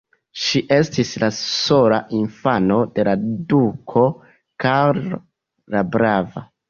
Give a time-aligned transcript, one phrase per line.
[0.43, 3.13] Ŝi estis la sola infano de la
[3.53, 4.07] duko
[4.65, 5.21] Karlo
[5.77, 6.49] la brava.